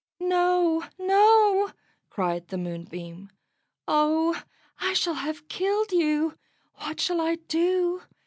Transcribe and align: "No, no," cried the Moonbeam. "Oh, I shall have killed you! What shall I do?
"No, 0.19 0.83
no," 0.97 1.69
cried 2.09 2.47
the 2.47 2.57
Moonbeam. 2.57 3.29
"Oh, 3.87 4.41
I 4.79 4.93
shall 4.93 5.13
have 5.13 5.47
killed 5.47 5.91
you! 5.91 6.39
What 6.77 6.99
shall 6.99 7.21
I 7.21 7.35
do? 7.35 8.01